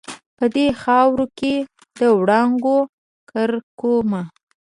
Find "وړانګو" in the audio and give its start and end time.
2.19-2.77